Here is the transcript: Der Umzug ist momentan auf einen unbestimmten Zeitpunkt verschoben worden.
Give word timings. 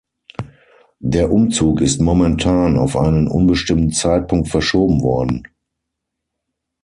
Der 1.03 1.31
Umzug 1.31 1.79
ist 1.79 2.01
momentan 2.01 2.75
auf 2.75 2.97
einen 2.97 3.27
unbestimmten 3.27 3.91
Zeitpunkt 3.91 4.47
verschoben 4.47 5.03
worden. 5.03 5.43